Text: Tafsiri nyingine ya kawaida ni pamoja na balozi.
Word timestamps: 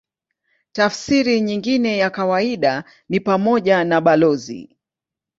Tafsiri 0.71 1.41
nyingine 1.41 1.97
ya 1.97 2.09
kawaida 2.09 2.83
ni 3.09 3.19
pamoja 3.19 3.83
na 3.83 4.01
balozi. 4.01 4.77